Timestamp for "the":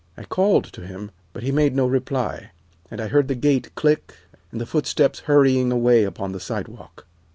3.27-3.35, 4.59-4.65, 6.31-6.39